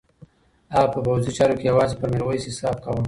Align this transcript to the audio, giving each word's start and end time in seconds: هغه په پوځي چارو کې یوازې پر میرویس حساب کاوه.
هغه 0.75 0.87
په 0.93 0.99
پوځي 1.05 1.31
چارو 1.37 1.57
کې 1.59 1.65
یوازې 1.71 1.95
پر 1.99 2.07
میرویس 2.13 2.43
حساب 2.49 2.75
کاوه. 2.83 2.99